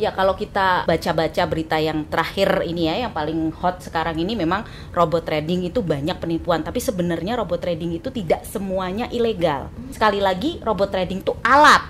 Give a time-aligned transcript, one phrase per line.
[0.00, 4.64] Ya kalau kita baca-baca berita yang terakhir ini ya, yang paling hot sekarang ini memang
[4.96, 6.64] robot trading itu banyak penipuan.
[6.64, 9.68] Tapi sebenarnya robot trading itu tidak semuanya ilegal.
[9.92, 11.84] Sekali lagi robot trading itu alat.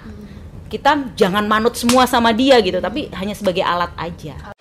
[0.67, 4.55] Kita jangan manut semua sama dia gitu, tapi hanya sebagai alat aja.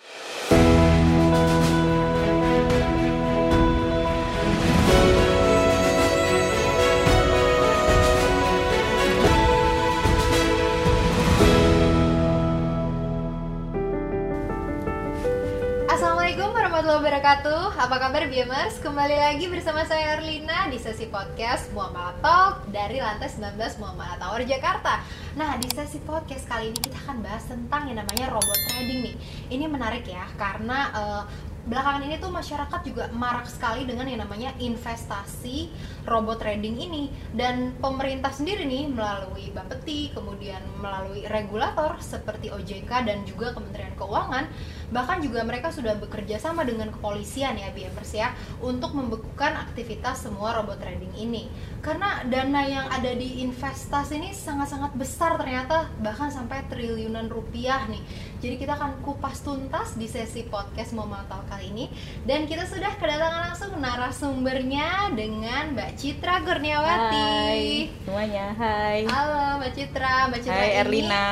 [17.00, 17.80] Wabarakatuh.
[17.80, 18.76] Apa kabar Biamers?
[18.84, 24.44] Kembali lagi bersama saya Erlina di sesi podcast Muamalah Talk dari lantai 19 Muamalah Tower
[24.44, 25.00] Jakarta.
[25.40, 29.16] Nah di sesi podcast kali ini kita akan bahas tentang yang namanya robot trading nih.
[29.48, 31.24] Ini menarik ya karena uh,
[31.72, 35.72] belakangan ini tuh masyarakat juga marak sekali dengan yang namanya investasi
[36.04, 37.08] robot trading ini.
[37.32, 44.52] Dan pemerintah sendiri nih melalui Bapeti kemudian melalui regulator seperti OJK dan juga Kementerian Keuangan
[44.90, 50.58] bahkan juga mereka sudah bekerja sama dengan kepolisian ya BMers ya untuk membekukan aktivitas semua
[50.58, 51.46] robot trading ini
[51.80, 58.02] karena dana yang ada di investasi ini sangat-sangat besar ternyata bahkan sampai triliunan rupiah nih
[58.42, 61.86] jadi kita akan kupas tuntas di sesi podcast Momatal kali ini
[62.26, 69.06] dan kita sudah kedatangan langsung narasumbernya dengan Mbak Citra Kurniawati Hai semuanya, hai.
[69.06, 71.26] Halo Mbak Citra, Mbak Citra Hai, ini Erlina.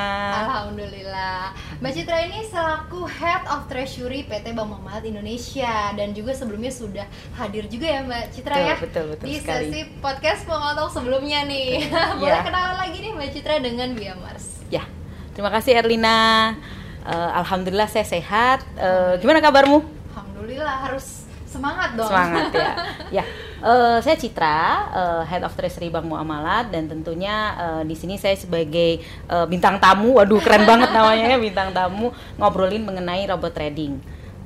[0.46, 1.42] Alhamdulillah.
[1.82, 7.04] Mbak Citra ini selaku Head of Treasury PT Bank Muamalat Indonesia dan juga sebelumnya sudah
[7.34, 9.64] hadir juga ya Mbak Citra Betul, ya betul, betul di sekali.
[9.66, 11.70] sesi podcast Muamalat sebelumnya nih.
[12.20, 12.42] Boleh Ya.
[12.42, 14.44] kenalan lagi nih Mbak Citra dengan Biamars.
[14.66, 14.84] Ya,
[15.32, 16.56] terima kasih Erlina.
[17.04, 18.64] Eh, Alhamdulillah saya sehat.
[18.74, 19.80] Eh, gimana kabarmu?
[20.10, 22.08] Alhamdulillah harus semangat dong.
[22.08, 22.70] Semangat ya.
[23.20, 23.24] ya,
[23.60, 24.58] eh, saya Citra,
[24.90, 29.78] eh, Head of Treasury Bank Muamalat dan tentunya eh, di sini saya sebagai eh, bintang
[29.78, 30.16] tamu.
[30.16, 33.98] Waduh, keren banget namanya ya bintang tamu ngobrolin mengenai robot trading.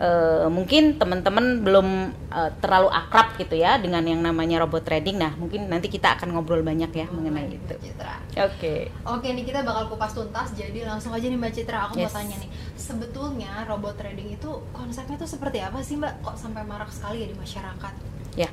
[0.02, 1.88] Eh, mungkin teman-teman belum
[2.33, 5.20] eh, terlalu akrab gitu ya dengan yang namanya robot trading.
[5.20, 7.74] Nah, mungkin nanti kita akan ngobrol banyak ya mengenai Mbak itu.
[7.92, 8.17] Citra.
[8.48, 8.90] Oke.
[9.05, 12.11] Oke nih kita bakal kupas tuntas jadi langsung aja nih Mbak Citra aku Yes.
[12.11, 16.64] mau tanya nih sebetulnya robot trading itu konsepnya tuh seperti apa sih Mbak kok sampai
[16.67, 17.92] marak sekali ya di masyarakat?
[18.33, 18.48] Ya,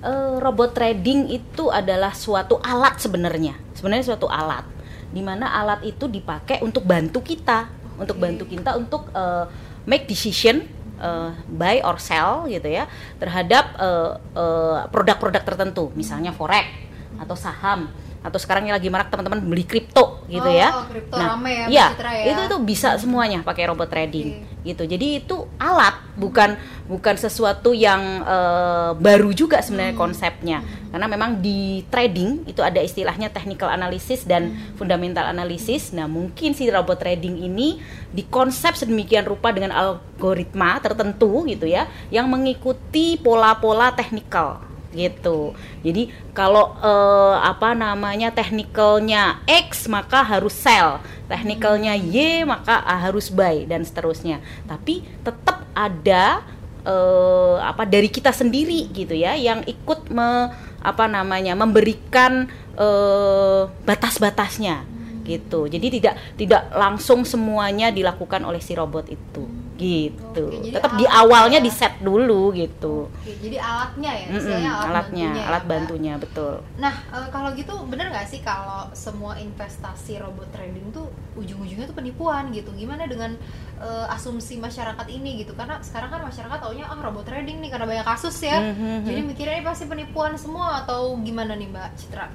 [0.00, 3.54] eh, robot trading itu adalah suatu alat sebenarnya.
[3.74, 4.66] Sebenarnya suatu alat,
[5.08, 8.22] di mana alat itu dipakai untuk bantu kita, untuk Oke.
[8.22, 9.44] bantu kita untuk eh,
[9.84, 10.62] make decision
[10.98, 12.86] eh, buy or sell gitu ya
[13.18, 16.66] terhadap eh, eh, produk-produk tertentu, misalnya forex
[17.18, 20.74] atau saham atau sekarang ini lagi marak teman-teman beli kripto gitu Oh, ya.
[20.90, 22.24] kripto Nah, rame ya, Citra ya.
[22.34, 24.47] itu tuh bisa semuanya pakai robot trading Oke.
[24.66, 24.84] Gitu.
[24.84, 26.54] Jadi itu alat, bukan
[26.88, 30.02] bukan sesuatu yang eh, baru juga sebenarnya Hmm.
[30.04, 30.58] konsepnya.
[30.88, 34.76] Karena memang di trading itu ada istilahnya technical analysis dan Hmm.
[34.76, 35.92] fundamental analysis.
[35.92, 37.80] Nah, mungkin si robot trading ini
[38.12, 45.52] dikonsep sedemikian rupa dengan algoritma tertentu gitu ya yang mengikuti pola-pola teknikal gitu.
[45.84, 53.28] Jadi kalau eh, apa namanya teknikalnya X maka harus sell, teknikalnya Y maka ah, harus
[53.28, 54.40] buy dan seterusnya.
[54.64, 56.40] Tapi tetap ada
[56.84, 64.88] eh, apa dari kita sendiri gitu ya yang ikut me, apa namanya memberikan eh, batas-batasnya
[65.28, 65.68] gitu.
[65.68, 70.44] Jadi tidak tidak langsung semuanya dilakukan oleh si robot itu gitu.
[70.50, 71.64] Oke, Tetap di awalnya ya.
[71.64, 73.06] di set dulu gitu.
[73.06, 74.98] Oke, jadi alatnya ya, Mm-mm, istilahnya alat alatnya,
[75.30, 75.70] bantunya ya, alat Mbak?
[75.70, 76.54] bantunya betul.
[76.76, 81.96] Nah, eh, kalau gitu bener nggak sih kalau semua investasi robot trading tuh ujung-ujungnya tuh
[81.96, 82.74] penipuan gitu?
[82.74, 83.38] Gimana dengan
[83.78, 85.54] eh, asumsi masyarakat ini gitu?
[85.54, 88.58] Karena sekarang kan masyarakat taunya ah robot trading nih karena banyak kasus ya.
[88.58, 89.06] Mhm.
[89.06, 92.26] Jadi mikirnya ini pasti penipuan semua atau gimana nih Mbak Citra?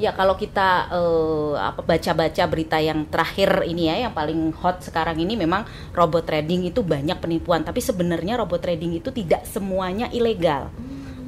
[0.00, 5.20] Ya kalau kita eh, apa baca-baca berita yang terakhir ini ya, yang paling hot sekarang
[5.20, 7.60] ini memang robot trading itu banyak penipuan.
[7.60, 10.72] Tapi sebenarnya robot trading itu tidak semuanya ilegal.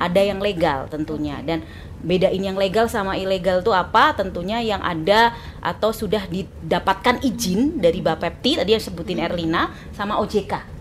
[0.00, 1.62] Ada yang legal tentunya dan
[2.02, 4.16] bedain yang legal sama ilegal itu apa?
[4.16, 10.72] Tentunya yang ada atau sudah didapatkan izin dari Bapepti tadi yang sebutin Erlina sama OJK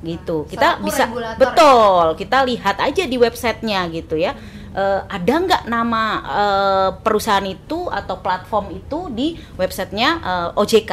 [0.00, 1.40] gitu kita Selaku bisa regulator ya?
[1.44, 4.32] betul kita lihat aja di websitenya gitu ya
[4.70, 10.92] Eh, ada nggak nama eh, perusahaan itu atau platform itu di websitenya eh, OJK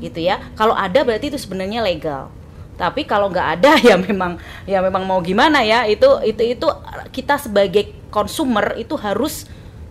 [0.00, 0.40] gitu ya.
[0.56, 2.32] Kalau ada berarti itu sebenarnya legal.
[2.80, 5.84] Tapi kalau nggak ada ya memang ya memang mau gimana ya?
[5.84, 6.66] Itu itu itu
[7.12, 9.44] kita sebagai consumer itu harus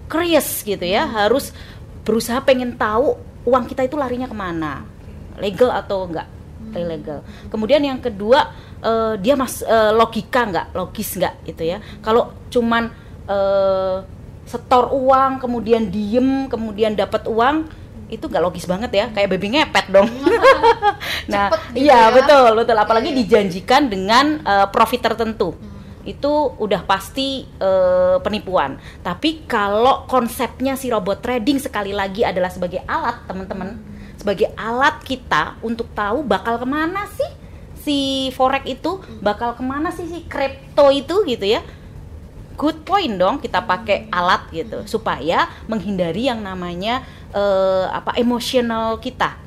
[0.10, 1.06] curious gitu ya.
[1.06, 1.54] Harus
[2.02, 3.14] berusaha pengen tahu
[3.46, 4.90] uang kita itu larinya ke mana.
[5.38, 6.26] Legal atau enggak
[6.70, 8.54] ilegal kemudian yang kedua
[8.84, 10.68] eh, dia mas eh, logika nggak?
[10.74, 11.46] Logis nggak?
[11.46, 11.78] Gitu ya.
[12.02, 13.96] Kalau cuman eh,
[14.50, 17.70] setor uang kemudian diem kemudian dapat uang
[18.10, 19.06] itu nggak logis banget ya.
[19.14, 20.10] Kayak baby ngepet dong.
[21.30, 22.16] Nah Cepet gitu iya ya.
[22.18, 22.74] betul betul.
[22.76, 23.22] Apalagi Iya, iya.
[23.22, 25.54] dijanjikan dengan eh, profit tertentu.
[26.02, 28.82] Itu udah pasti eh, penipuan.
[29.06, 33.78] Tapi kalau konsepnya si robot trading sekali lagi adalah sebagai alat teman-teman
[34.20, 37.32] sebagai alat kita untuk tahu bakal ke mana sih
[37.80, 37.98] si
[38.36, 41.64] forex itu bakal ke mana sih si crypto itu gitu ya
[42.60, 49.40] good point dong kita pakai alat gitu supaya menghindari yang namanya eh, apa emosional kita.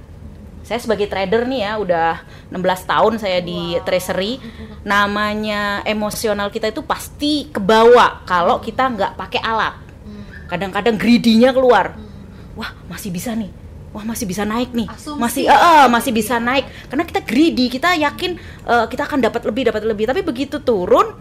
[0.65, 2.11] Saya sebagai trader nih ya udah
[2.49, 3.85] 16 tahun saya di Wow.
[3.85, 4.41] treasury.
[4.89, 9.77] Namanya emosional kita itu pasti kebawa kalau kita nggak pakai alat.
[10.07, 10.49] Hmm.
[10.49, 11.93] Kadang-kadang greedy-nya keluar.
[11.93, 12.09] Hmm.
[12.57, 13.53] Wah, masih bisa nih.
[13.93, 14.89] Wah, masih bisa naik nih.
[14.89, 16.65] Asumsi masih eh, eh, masih bisa naik.
[16.89, 20.05] Karena kita greedy, kita yakin eh, kita akan dapat lebih, dapat lebih.
[20.09, 21.13] Tapi begitu turun,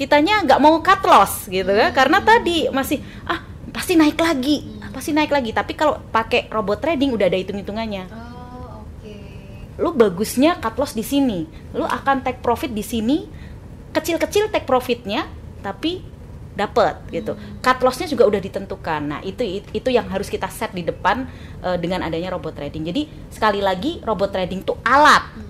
[0.00, 1.92] kitanya nggak mau cut loss gitu kan.
[1.92, 5.52] Karena tadi masih ah pasti naik lagi, ah, pasti naik lagi.
[5.52, 8.08] Tapi kalau pakai robot trading udah ada hitung-hitungannya.
[8.08, 9.14] Oh, oke.
[9.76, 11.44] Lu bagusnya cut loss di sini.
[11.76, 13.28] Lu akan take profit di sini.
[13.92, 15.28] Kecil-kecil take profitnya,
[15.60, 16.00] tapi
[16.54, 17.36] dapat gitu.
[17.60, 19.00] Cut lossnya juga udah ditentukan.
[19.02, 21.26] Nah, itu itu yang harus kita set di depan
[21.62, 22.88] eh, dengan adanya robot trading.
[22.88, 25.24] Jadi sekali lagi robot trading tuh alat.
[25.34, 25.49] Hmm.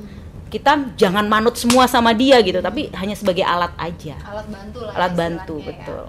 [0.51, 4.19] Kita jangan manut semua sama dia gitu, tapi hanya sebagai alat aja.
[4.21, 4.93] Alat bantu lah.
[4.93, 5.67] Alat bantu, ya.
[5.71, 6.05] betul.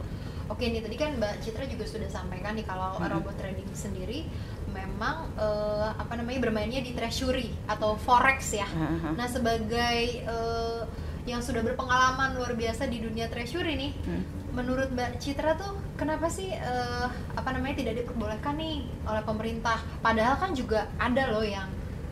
[0.51, 3.07] Oke nih tadi kan Mbak Citra juga sudah sampaikan nih kalau Hmm.
[3.07, 4.27] robot trading sendiri
[4.67, 8.67] memang eh, apa namanya bermainnya di treasury atau forex ya.
[8.67, 9.15] Aha.
[9.15, 10.81] Nah sebagai eh,
[11.23, 14.23] yang sudah berpengalaman luar biasa di dunia treasury nih, Hmm.
[14.51, 19.79] menurut Mbak Citra tuh kenapa sih eh, apa namanya tidak diperbolehkan nih oleh pemerintah?
[19.99, 21.69] Padahal kan juga ada loh yang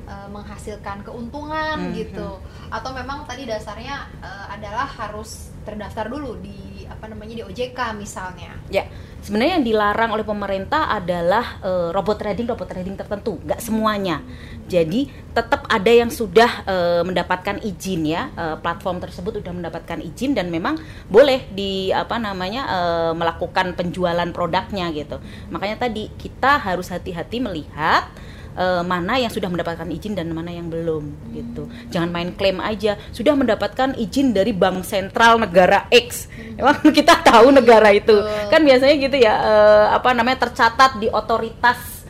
[0.09, 1.93] eh, menghasilkan keuntungan Mhm.
[1.93, 2.41] gitu.
[2.73, 6.57] Atau memang tadi dasarnya eh, adalah harus terdaftar dulu di
[6.89, 8.57] apa namanya di OJK misalnya.
[8.73, 8.89] Ya,
[9.21, 14.25] sebenarnya yang dilarang oleh pemerintah adalah eh, robot trading, robot trading tertentu, nggak semuanya.
[14.65, 20.33] Jadi tetap ada yang sudah eh, mendapatkan izin ya, eh, platform tersebut sudah mendapatkan izin
[20.33, 25.21] dan memang boleh di apa namanya eh, melakukan penjualan produknya gitu.
[25.53, 28.09] Makanya tadi kita harus hati-hati melihat
[28.55, 31.67] eh, mana yang sudah mendapatkan izin dan mana yang belum gitu.
[31.93, 36.29] Jangan main klaim aja sudah mendapatkan izin dari bank sentral negara X.
[36.57, 38.15] Emang kita tahu negara itu.
[38.15, 38.49] Betul.
[38.49, 42.05] Kan biasanya gitu ya eh, apa namanya tercatat di otoritas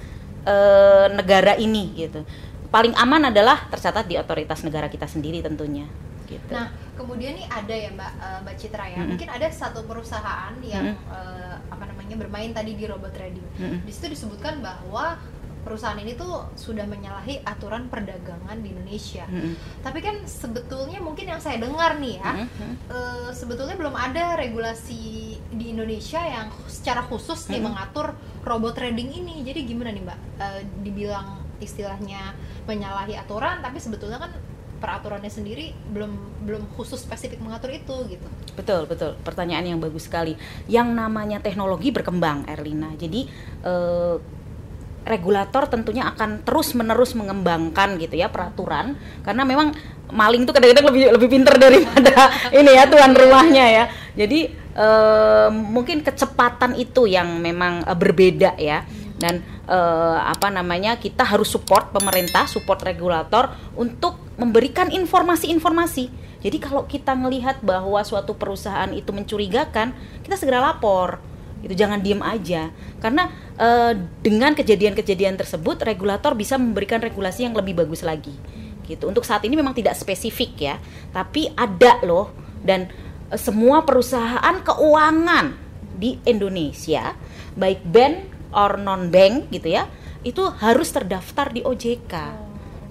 [0.45, 2.21] eh, negara ini gitu.
[2.69, 5.89] Paling aman adalah tercatat di otoritas negara kita sendiri tentunya
[6.29, 6.53] gitu.
[6.53, 8.97] Nah, kemudian nih ada ya Mbak eh, Mbak Citra ya.
[9.01, 9.09] Mm-mm.
[9.17, 11.09] Mungkin ada satu perusahaan yang Mm-mm.
[11.09, 13.47] eh, apa namanya bermain tadi di robot trading.
[13.57, 13.79] Mm-mm.
[13.83, 15.17] Di situ disebutkan bahwa
[15.61, 19.27] perusahaan ini tuh sudah menyalahi aturan perdagangan di Indonesia.
[19.27, 19.83] Mm-mm.
[19.83, 22.71] Tapi kan sebetulnya mungkin yang saya dengar nih ya, Mm-mm.
[22.89, 27.75] eh, sebetulnya belum ada regulasi di Indonesia yang secara khusus nih Mm-mm.
[27.75, 28.15] mengatur
[28.47, 29.43] robot trading ini.
[29.43, 30.19] Jadi gimana nih Mbak?
[30.39, 31.27] Eh, dibilang
[31.59, 32.33] istilahnya
[32.63, 34.31] menyalahi aturan, tapi sebetulnya kan
[34.79, 38.27] peraturannya sendiri belum belum khusus spesifik mengatur itu gitu.
[38.55, 39.19] Betul, betul.
[39.27, 40.39] Pertanyaan yang bagus sekali.
[40.71, 42.95] Yang namanya teknologi berkembang, Erlina.
[42.95, 43.27] Jadi
[43.67, 44.38] eh,
[45.07, 49.73] regulator tentunya akan terus-menerus mengembangkan gitu ya peraturan karena memang
[50.09, 52.29] maling tuh kadang-kadang lebih lebih pinter daripada
[52.59, 53.85] ini ya tuan rumahnya ya.
[54.17, 54.39] Jadi
[54.75, 58.83] eh, mungkin kecepatan itu yang memang eh, berbeda ya.
[59.19, 66.29] Dan eh, apa namanya kita harus support pemerintah, support regulator untuk memberikan informasi-informasi.
[66.39, 69.91] Jadi kalau kita melihat bahwa suatu perusahaan itu mencurigakan,
[70.23, 71.19] kita segera lapor.
[71.59, 72.71] Itu jangan diem aja.
[73.03, 73.27] Karena
[73.59, 78.33] eh, dengan kejadian-kejadian tersebut regulator bisa memberikan regulasi yang lebih bagus lagi.
[78.87, 79.05] Gitu.
[79.05, 80.75] Untuk saat ini memang tidak spesifik ya,
[81.13, 82.31] tapi ada loh
[82.63, 82.87] dan
[83.29, 85.53] eh, semua perusahaan keuangan
[85.99, 87.13] di Indonesia,
[87.59, 88.15] baik bank
[88.55, 89.85] or non bank gitu ya,
[90.23, 92.13] itu harus terdaftar di OJK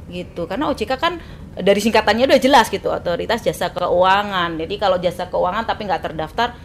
[0.08, 1.20] gitu karena OJK kan
[1.52, 6.56] dari singkatannya udah jelas gitu otoritas jasa keuangan jadi kalau jasa keuangan tapi nggak terdaftar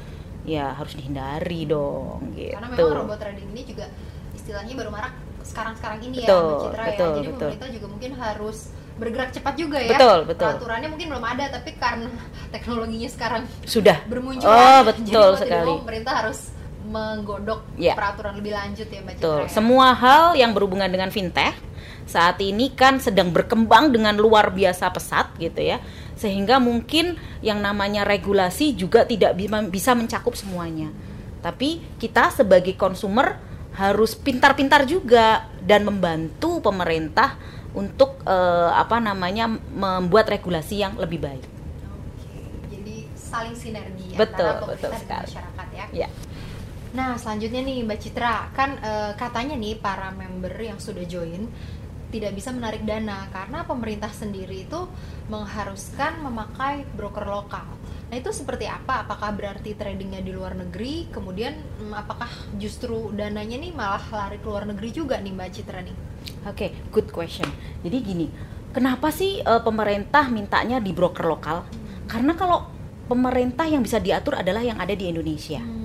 [0.43, 3.85] ya harus dihindari dong gitu Karena memang robot trading ini juga
[4.35, 7.15] istilahnya baru marak sekarang-sekarang ini ya Betul, Mbak Citra betul, ya.
[7.15, 7.39] Jadi betul.
[7.39, 8.57] pemerintah juga mungkin harus
[8.93, 9.97] bergerak cepat juga ya.
[9.97, 10.47] Betul, betul.
[10.53, 12.09] Peraturannya mungkin belum ada tapi karena
[12.53, 14.53] teknologinya sekarang sudah bermunculan.
[14.53, 16.52] oh jadi betul tidak sekali mau pemerintah harus
[16.93, 17.97] menggodok Ya.
[17.97, 19.25] peraturan lebih lanjut ya Mbak Citra.
[19.25, 19.49] betul ya.
[19.49, 21.57] semua hal yang berhubungan dengan fintech
[22.05, 25.81] saat ini kan sedang berkembang dengan luar biasa pesat gitu ya
[26.13, 30.91] sehingga mungkin yang namanya regulasi juga tidak bi- bisa mencakup semuanya
[31.39, 33.39] tapi kita sebagai konsumer
[33.73, 37.35] harus pintar-pintar juga dan membantu pemerintah
[37.73, 42.29] untuk eh, apa namanya membuat regulasi yang lebih baik Oke,
[42.69, 45.25] Jadi saling sinergi Betul, antara betul pemerintah dan sekali.
[45.25, 45.85] masyarakat ya.
[46.05, 46.07] ya
[46.93, 51.49] Nah, selanjutnya nih Mbak Citra, kan eh, katanya nih para member yang sudah join
[52.13, 54.85] tidak bisa menarik dana karena pemerintah sendiri itu
[55.33, 57.65] mengharuskan memakai broker lokal.
[58.13, 59.01] Nah, itu seperti apa?
[59.01, 61.09] Apakah berarti tradingnya di luar negeri?
[61.09, 62.29] Kemudian mm, apakah
[62.61, 65.97] justru dananya nih malah lari ke luar negeri juga nih Mbak Citra nih?
[66.45, 67.49] Oke, good question.
[67.81, 68.29] Jadi gini,
[68.69, 71.65] kenapa sih eh, pemerintah mintanya di broker lokal?
[72.05, 72.69] Karena kalau
[73.09, 75.57] pemerintah yang bisa diatur adalah yang ada di Indonesia.
[75.57, 75.82] Hmm.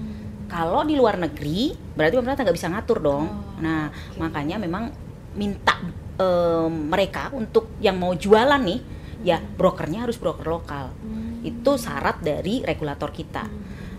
[0.48, 3.24] Kalau di luar negeri, berarti pemerintah nggak bisa ngatur dong.
[3.28, 4.16] Oh, nah, oke.
[4.16, 4.88] makanya memang
[5.36, 5.76] minta
[6.16, 8.80] eh, mereka untuk yang mau jualan nih,
[9.28, 10.90] ya brokernya harus broker lokal.
[11.04, 11.44] Hmm.
[11.44, 13.44] Itu syarat dari regulator kita.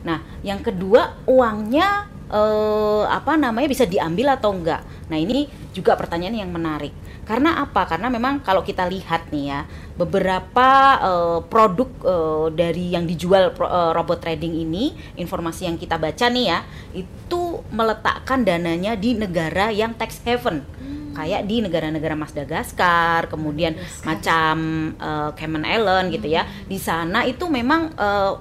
[0.03, 4.81] Nah, yang kedua uangnya eh, apa namanya bisa diambil atau enggak?
[5.05, 6.91] Nah, ini juga pertanyaan yang menarik.
[7.29, 7.85] Karena apa?
[7.85, 13.69] Karena memang kalau kita lihat nih ya, beberapa eh, produk eh, dari yang dijual pro-
[13.69, 16.65] eh, robot trading ini, informasi yang kita baca nih ya,
[16.97, 20.65] itu meletakkan dananya di negara yang tax haven.
[21.11, 24.05] Kayak di negara-negara Madagaskar, kemudian Madagaskar.
[24.05, 24.55] macam
[24.95, 26.43] eh, Cayman Island gitu ya.
[26.65, 27.91] Di sana itu memang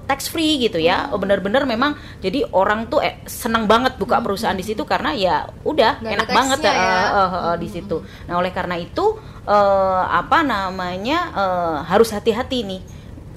[0.04, 1.08] tax free gitu ya.
[1.10, 5.98] Bener-bener memang jadi orang tuh eh, senang banget buka perusahaan di situ karena ya udah
[5.98, 6.78] Nggak ada enak banget ya, ya.
[6.78, 7.96] eh, eh, eh, di situ.
[8.30, 12.82] Nah, oleh karena itu eh, apa namanya eh, harus hati-hati nih.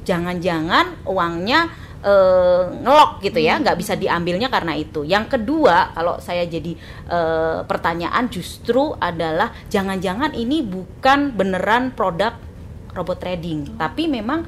[0.01, 1.69] Jangan-jangan uangnya
[2.01, 5.05] eh, ngelok gitu ya, nggak bisa diambilnya karena itu.
[5.05, 6.75] Yang kedua, kalau saya jadi
[7.10, 12.36] eh, pertanyaan justru adalah jangan-jangan ini bukan beneran produk
[12.91, 14.43] robot trading, tapi memang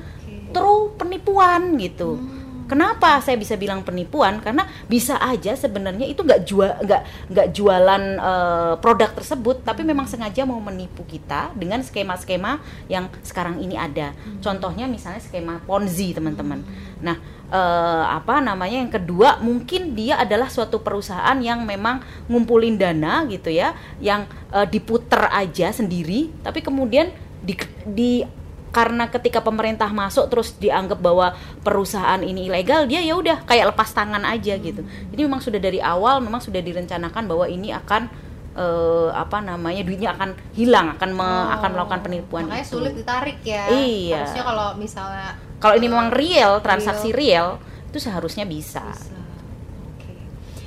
[0.52, 2.43] true penipuan gitu.
[2.74, 4.42] Kenapa saya bisa bilang penipuan?
[4.42, 10.10] Karena bisa aja sebenarnya itu nggak jual nggak nggak jualan eh, produk tersebut, tapi memang
[10.10, 12.58] sengaja mau menipu kita dengan skema-skema
[12.90, 14.18] yang sekarang ini ada.
[14.42, 16.66] Contohnya misalnya skema Ponzi teman-teman.
[16.98, 17.22] Nah
[17.54, 23.54] eh, apa namanya yang kedua mungkin dia adalah suatu perusahaan yang memang ngumpulin dana gitu
[23.54, 27.14] ya, yang eh, diputer aja sendiri, tapi kemudian
[27.46, 27.54] di,
[27.86, 28.26] di
[28.74, 33.94] karena ketika pemerintah masuk terus dianggap bahwa perusahaan ini ilegal dia ya udah kayak lepas
[33.94, 34.82] tangan aja gitu
[35.14, 38.10] jadi memang sudah dari awal memang sudah direncanakan bahwa ini akan
[38.54, 42.94] eh, apa namanya duitnya akan hilang akan me- akan melakukan penipuan Oh, Makanya itu sulit
[42.94, 43.64] ditarik ya.
[43.70, 44.26] Iya.
[44.26, 49.14] Harusnya kalau misalnya kalau ini memang real transaksi real itu seharusnya bisa, bisa.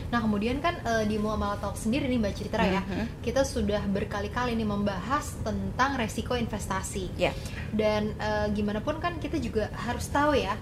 [0.06, 3.04] Nah kemudian kan eh, di Muamalah Talk sendiri nih Mbak Citra ya, Mhm.
[3.20, 7.10] kita sudah berkali-kali nih membahas tentang resiko investasi.
[7.16, 7.34] ya
[7.70, 10.54] Dan eh, gimana pun kan kita juga harus tahu ya.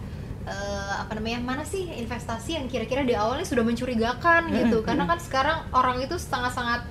[0.44, 0.52] eh,
[0.98, 5.16] apa namanya mana sih investasi yang kira-kira di awalnya sudah mencurigakan gitu Mhm, karena kan
[5.18, 6.84] sekarang orang itu sangat-sangat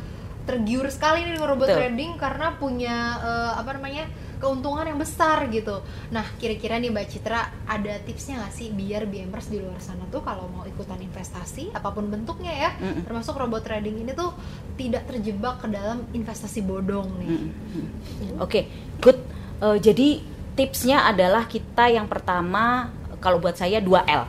[0.44, 1.80] tergiur sekali nih dengan robot Betul.
[1.80, 4.06] trading karena punya eh, apa namanya
[4.44, 5.80] keuntungan yang besar gitu.
[6.12, 10.20] Nah, kira-kira nih Mbak Citra ada tipsnya nggak sih biar BMers di luar sana tuh
[10.20, 13.08] kalau mau ikutan investasi apa pun bentuknya ya, Mm-mm.
[13.08, 14.36] termasuk robot trading ini tuh
[14.76, 17.30] tidak terjebak ke dalam investasi bodong nih.
[17.40, 18.44] Mm-mm.
[18.44, 18.68] Oke,
[19.00, 19.16] good.
[19.64, 20.20] Eh, jadi
[20.60, 22.92] tipsnya adalah kita yang pertama
[23.24, 24.28] kalau buat saya 2L.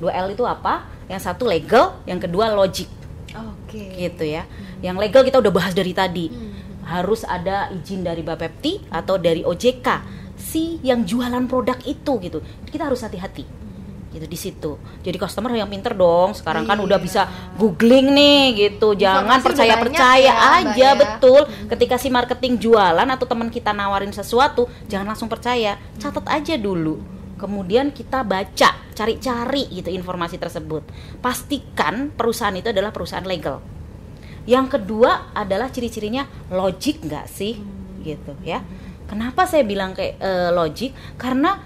[0.00, 0.88] 2L itu apa?
[1.04, 2.88] Yang satu legal, yang kedua logic
[3.36, 3.92] Oke.
[4.00, 4.48] gitu ya.
[4.84, 6.28] Yang legal kita udah bahas dari tadi.
[6.28, 6.52] Hmm.
[6.84, 9.88] Harus ada izin dari Bapepti atau dari OJK
[10.36, 12.44] si yang jualan produk itu gitu.
[12.68, 13.64] Kita harus hati-hati.
[14.12, 14.78] Gitu di situ.
[15.02, 16.36] Jadi customer yang pinter dong.
[16.36, 17.06] Sekarang kan udah Iya.
[17.08, 17.22] bisa
[17.56, 18.94] googling nih gitu.
[18.94, 20.94] Jangan udah percaya-percaya ya, aja ya.
[20.94, 21.48] betul.
[21.66, 25.80] Ketika si marketing jualan atau teman kita nawarin sesuatu, jangan langsung percaya.
[25.98, 27.00] Catat aja dulu.
[27.34, 30.86] Kemudian kita baca, cari-cari gitu informasi tersebut.
[31.18, 33.73] Pastikan perusahaan itu adalah perusahaan legal.
[34.44, 37.56] Yang kedua adalah ciri-cirinya logik nggak sih,
[38.04, 38.60] gitu ya.
[39.08, 40.92] Kenapa saya bilang kayak eh, logik?
[41.16, 41.60] Karena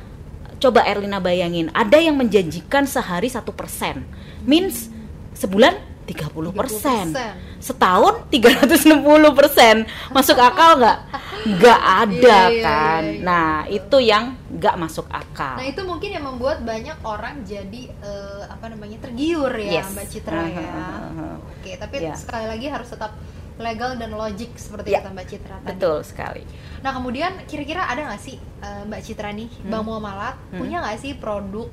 [0.59, 4.03] coba Erlina bayangin, ada yang menjanjikan sehari satu persen,
[4.43, 4.91] means
[5.39, 7.61] sebulan 30 persen, 30%.
[7.61, 8.97] setahun 360
[9.35, 10.99] persen, masuk akal nggak?
[11.47, 13.03] Nggak ada Iya, iya, kan.
[13.05, 13.23] iya, iya.
[13.23, 15.55] Nah itu yang nggak masuk akal.
[15.55, 19.93] Nah itu mungkin yang membuat banyak orang jadi eh, apa namanya tergiur ya Yes.
[19.93, 20.65] Mbak Citra ya.
[20.65, 21.37] Uh-huh.
[21.53, 22.17] Oke, tapi Ya.
[22.17, 23.13] sekali lagi harus tetap
[23.59, 25.69] legal dan logik seperti Ya, kata Mbak Citra tadi.
[25.69, 26.43] Betul sekali.
[26.79, 29.69] Nah kemudian kira-kira ada nggak sih eh, Mbak Citra nih, Hmm.
[29.69, 30.59] Bang Muamalat Hmm.
[30.59, 31.69] punya nggak sih produk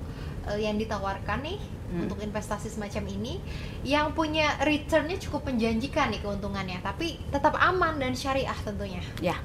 [0.52, 2.10] eh, yang ditawarkan nih Hmm.
[2.10, 3.38] untuk investasi semacam ini
[3.86, 9.06] yang punya returnnya cukup menjanjikan nih keuntungannya, tapi tetap aman dan syariah tentunya.
[9.22, 9.38] Ya.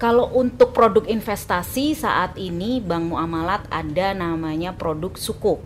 [0.00, 5.60] Kalau untuk produk investasi saat ini Bank Muamalat ada namanya produk sukuk.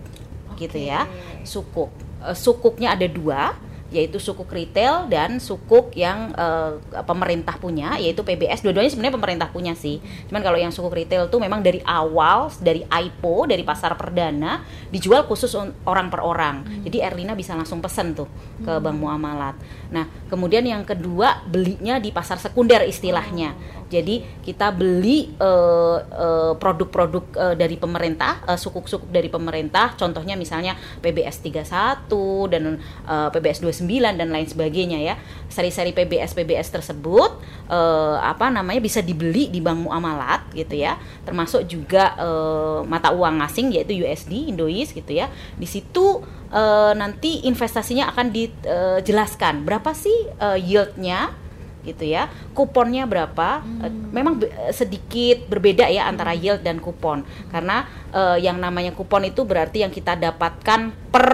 [0.59, 1.07] Gitu ya.
[1.47, 1.91] Sukuk.
[2.19, 3.55] Eh, Sukuknya ada dua.
[3.91, 9.75] Yaitu sukuk retail dan sukuk yang uh, pemerintah punya yaitu PBS dua-duanya sebenarnya pemerintah punya
[9.75, 9.99] sih.
[10.31, 15.27] Cuman kalau yang sukuk retail tuh memang dari awal dari IPO dari pasar perdana dijual
[15.27, 15.51] khusus
[15.83, 16.63] orang per orang.
[16.63, 16.83] Hmm.
[16.87, 18.31] jadi Erlina bisa langsung pesen tuh
[18.63, 18.81] ke hmm.
[18.81, 19.55] bank muamalat.
[19.91, 23.53] Nah kemudian yang kedua belinya di pasar sekunder istilahnya.
[23.77, 30.79] Oh, jadi kita beli uh, uh, produk-produk uh, dari pemerintah sukuk-sukuk dari pemerintah contohnya misalnya
[31.03, 32.07] PBS 31
[32.47, 35.15] dan uh, PBS 29 dan lain sebagainya ya.
[35.51, 37.31] Seri-seri PBS PBS tersebut
[37.67, 40.95] eh, apa namanya bisa dibeli di bank muamalat gitu ya.
[41.27, 45.27] Termasuk juga eh, mata uang asing yaitu USD, Indois gitu ya.
[45.57, 51.40] Di situ eh, nanti investasinya akan dijelaskan berapa sih eh, yieldnya
[51.81, 52.29] gitu ya.
[52.53, 53.61] Kuponnya berapa?
[53.61, 54.13] Hmm.
[54.13, 56.41] memang sedikit berbeda ya antara hmm.
[56.41, 57.25] yield dan kupon.
[57.49, 61.29] Karena uh, yang namanya kupon itu berarti yang kita dapatkan per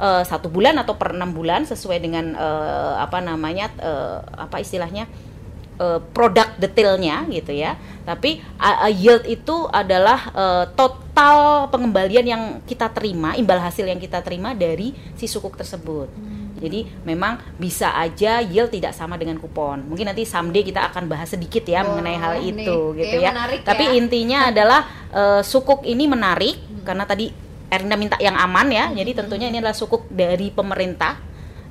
[0.00, 4.18] uh, satu bulan atau per enam bulan sesuai dengan uh, apa namanya uh,
[4.48, 5.06] apa istilahnya
[5.78, 7.78] uh, produk detailnya gitu ya.
[8.02, 14.24] Tapi uh, yield itu adalah uh, total pengembalian yang kita terima imbal hasil yang kita
[14.24, 16.10] terima dari si sukuk tersebut.
[16.10, 19.82] Hmm jadi memang bisa aja yield tidak sama dengan kupon.
[19.90, 22.62] Mungkin nanti someday kita akan bahas sedikit ya oh, mengenai hal ini.
[22.62, 23.34] itu gitu ya.
[23.66, 23.98] Tapi ya.
[23.98, 26.86] intinya adalah uh, sukuk ini menarik hmm.
[26.86, 27.34] karena tadi
[27.72, 28.84] Erina minta yang aman ya.
[28.88, 28.94] Hmm.
[28.94, 31.18] Jadi tentunya ini adalah sukuk dari pemerintah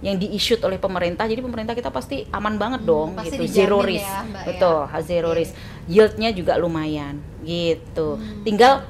[0.04, 1.24] yang diissued oleh pemerintah.
[1.30, 3.48] Jadi pemerintah kita pasti aman banget hmm, dong pasti gitu.
[3.48, 4.04] Zero risk.
[4.04, 5.00] Ya, Mbak, Betul, ya.
[5.00, 5.38] zero okay.
[5.40, 5.54] risk.
[5.88, 8.20] Yieldnya juga lumayan gitu.
[8.20, 8.44] Hmm.
[8.44, 8.84] Tinggal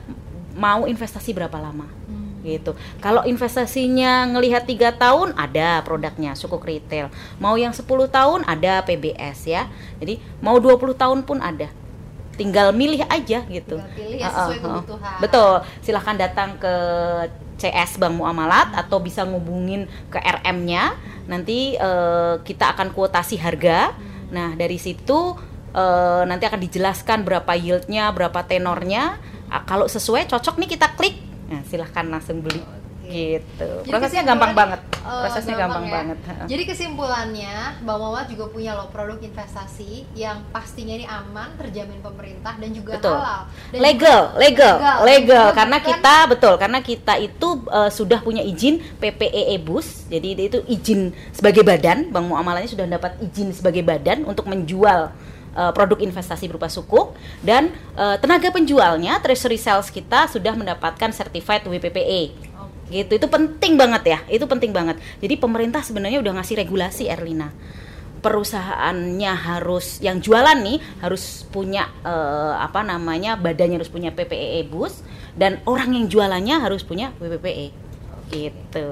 [0.57, 1.85] mau investasi berapa lama.
[2.09, 2.73] Hmm gitu.
[2.99, 7.13] Kalau investasinya ngelihat tiga tahun ada produknya sukuk retail.
[7.37, 9.69] Mau yang 10 tahun ada PBS ya.
[10.01, 11.69] Jadi mau 20 tahun pun ada.
[12.35, 13.77] Tinggal milih aja gitu.
[13.77, 15.17] Tinggal pilih ya sesuai uh, uh, kebutuhan.
[15.21, 15.53] Betul.
[15.85, 16.73] Silahkan datang ke
[17.61, 20.97] CS Bank Muamalat atau bisa ngubungin ke RM-nya.
[21.29, 23.93] Nanti uh, kita akan kuotasi harga.
[24.33, 25.37] Nah, dari situ
[25.75, 29.21] uh, nanti akan dijelaskan berapa yieldnya, berapa tenornya.
[29.51, 32.63] Uh, kalau sesuai cocok nih kita klik Nah, silahkan langsung beli
[33.11, 33.69] gitu.
[33.83, 34.79] Jadi Prosesnya gampang banget.
[35.03, 35.93] Uh, Prosesnya gampang, gampang ya.
[35.99, 36.17] banget.
[36.47, 42.55] Jadi kesimpulannya, Bang Muhammad juga punya loh produk investasi yang pastinya ini aman, terjamin pemerintah
[42.55, 43.17] dan juga betul.
[43.19, 43.41] halal.
[43.73, 45.47] Dan legal, juga, legal, legal, legal.
[45.51, 50.07] Karena bukan, kita betul, karena kita itu uh, sudah punya izin PPEE Bus.
[50.07, 55.11] Jadi itu izin sebagai badan, Bang Muamalahnya sudah dapat izin sebagai badan untuk menjual
[55.55, 61.65] uh, produk investasi berupa sukuk dan uh, tenaga penjualnya treasury sales kita sudah mendapatkan certified
[61.67, 62.51] WPPE.
[62.91, 63.11] Gitu.
[63.15, 64.19] Itu penting banget ya.
[64.27, 64.99] Itu penting banget.
[65.23, 67.55] Jadi pemerintah sebenarnya udah ngasih regulasi Erlina.
[68.21, 75.01] Perusahaannya harus yang jualan nih harus punya uh, apa namanya badannya harus punya PPE bus
[75.33, 77.73] dan orang yang jualannya harus punya WPPE.
[78.29, 78.87] Gitu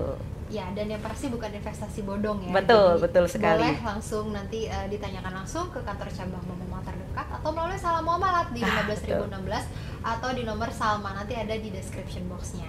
[0.49, 4.65] ya dan yang pasti bukan investasi bodong ya betul Jadi, betul sekali boleh langsung nanti
[4.65, 9.63] uh, ditanyakan langsung ke kantor cabang Momo terdekat atau melalui salam muamalat di 15016 ah,
[10.17, 12.65] atau di nomor Salma nanti ada di description boxnya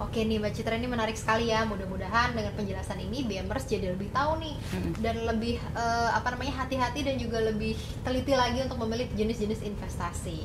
[0.00, 1.68] Oke nih Mbak Citra ini menarik sekali ya.
[1.68, 4.56] Mudah-mudahan dengan penjelasan ini BMers jadi lebih tahu nih
[5.04, 10.40] dan lebih uh, apa namanya hati-hati dan juga lebih teliti lagi untuk memilih jenis-jenis investasi.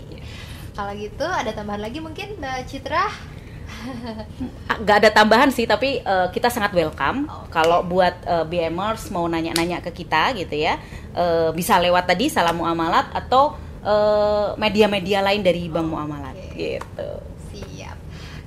[0.75, 3.07] Kalau gitu ada tambahan lagi mungkin Mbak Citra?
[4.81, 7.27] nggak ada tambahan sih tapi uh, kita sangat welcome.
[7.27, 7.61] Okay.
[7.61, 10.79] kalau buat uh, eh, BMers mau nanya-nanya ke kita gitu ya
[11.15, 13.61] uh, bisa lewat tadi salam muamalat atau
[14.57, 16.81] media-media uh, lain dari Bank Muamalat okay.
[16.81, 17.11] gitu.
[17.53, 17.97] Siap.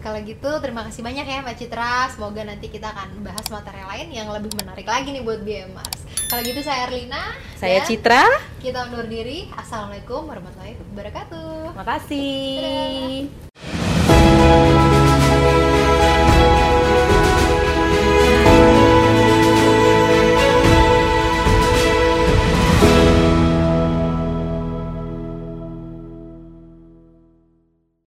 [0.03, 2.11] Kalau gitu terima kasih banyak ya Mbak Citra.
[2.11, 6.45] Semoga nanti kita akan bahas materi lain yang lebih menarik lagi nih buat BMers kalau
[6.45, 8.23] gitu saya Erlina saya Citra.
[8.61, 9.49] kita undur diri.
[9.57, 11.73] Assalamualaikum warahmatullahi wabarakatuh.
[11.73, 13.78] Makasih Dadah.